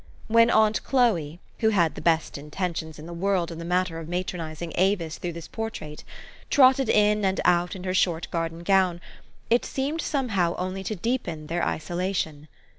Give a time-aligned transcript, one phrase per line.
[0.27, 4.07] When aunt Chloe, who had the best intentions in the tforld in the matter of
[4.07, 6.05] matronizing Avis through this THE STORY OF AVIS.
[6.49, 8.99] 101 portrait, trotted in and out in her short garden gown,
[9.51, 12.47] it seemed somehow only to deepen their isolation.